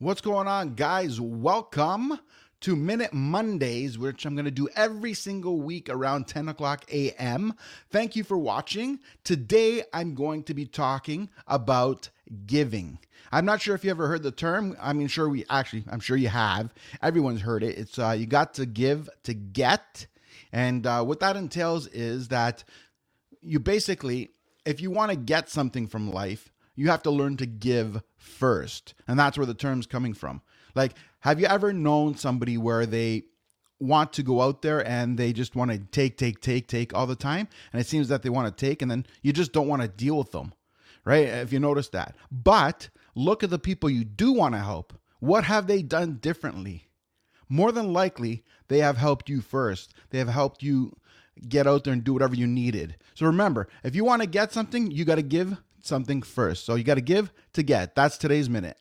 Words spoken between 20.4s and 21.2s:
And uh, what